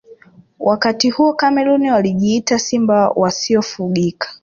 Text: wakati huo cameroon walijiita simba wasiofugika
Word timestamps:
wakati 0.59 1.09
huo 1.09 1.33
cameroon 1.33 1.89
walijiita 1.89 2.59
simba 2.59 3.09
wasiofugika 3.09 4.33